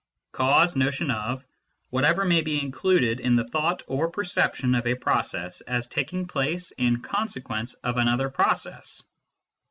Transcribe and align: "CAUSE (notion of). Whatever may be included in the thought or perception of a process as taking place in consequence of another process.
"CAUSE 0.31 0.75
(notion 0.75 1.11
of). 1.11 1.45
Whatever 1.91 2.25
may 2.25 2.41
be 2.41 2.59
included 2.59 3.19
in 3.19 3.35
the 3.35 3.43
thought 3.43 3.83
or 3.85 4.09
perception 4.09 4.73
of 4.73 4.87
a 4.87 4.95
process 4.95 5.61
as 5.61 5.85
taking 5.85 6.25
place 6.25 6.71
in 6.71 7.03
consequence 7.03 7.75
of 7.83 7.97
another 7.97 8.29
process. 8.31 9.03